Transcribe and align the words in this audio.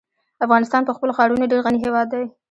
افغانستان 0.45 0.81
په 0.85 0.95
خپلو 0.95 1.15
ښارونو 1.17 1.49
ډېر 1.51 1.59
غني 1.65 1.79
هېواد 1.85 2.07
دی. 2.13 2.25